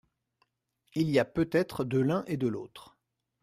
Il 0.95 1.11
y 1.11 1.19
a 1.19 1.25
peut-être 1.25 1.83
de 1.83 1.99
l’un 1.99 2.23
et 2.25 2.35
de 2.35 2.47
l’autre. 2.47 2.97